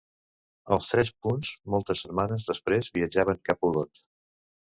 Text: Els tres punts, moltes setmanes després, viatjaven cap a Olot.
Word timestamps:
Els 0.75 0.87
tres 0.93 1.11
punts, 1.25 1.51
moltes 1.75 2.01
setmanes 2.05 2.47
després, 2.51 2.91
viatjaven 2.97 3.41
cap 3.51 3.67
a 3.67 3.71
Olot. 3.73 4.03